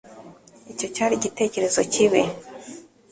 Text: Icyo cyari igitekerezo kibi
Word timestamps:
Icyo 0.71 0.87
cyari 0.95 1.13
igitekerezo 1.15 1.79
kibi 1.91 2.21